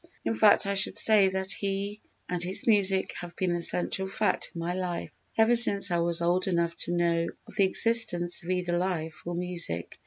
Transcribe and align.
_In 0.27 0.35
fact 0.35 0.65
I 0.65 0.73
should 0.73 0.95
say 0.95 1.27
that 1.27 1.51
he 1.51 2.01
and 2.27 2.41
his 2.41 2.65
music 2.65 3.13
have 3.19 3.35
been 3.35 3.53
the 3.53 3.61
central 3.61 4.07
fact 4.07 4.49
in 4.51 4.57
my 4.59 4.73
life 4.73 5.11
ever 5.37 5.55
since 5.55 5.91
I 5.91 5.99
was 5.99 6.23
old 6.23 6.47
enough 6.47 6.75
to 6.77 6.91
know 6.91 7.27
of 7.47 7.55
the 7.55 7.65
existence 7.65 8.41
of 8.41 8.49
either 8.49 8.75
life 8.79 9.21
or 9.27 9.35
music_. 9.35 9.91